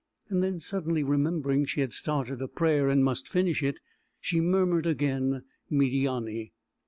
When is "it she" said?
3.61-4.39